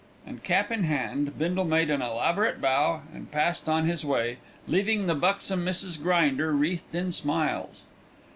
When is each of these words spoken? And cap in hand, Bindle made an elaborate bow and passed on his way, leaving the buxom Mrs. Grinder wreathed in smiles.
And 0.25 0.41
cap 0.43 0.71
in 0.71 0.83
hand, 0.85 1.37
Bindle 1.37 1.63
made 1.63 1.91
an 1.91 2.01
elaborate 2.01 2.59
bow 2.59 3.03
and 3.13 3.29
passed 3.29 3.69
on 3.69 3.85
his 3.85 4.03
way, 4.03 4.37
leaving 4.67 5.05
the 5.05 5.13
buxom 5.13 5.63
Mrs. 5.63 6.01
Grinder 6.01 6.53
wreathed 6.53 6.95
in 6.95 7.11
smiles. 7.11 7.83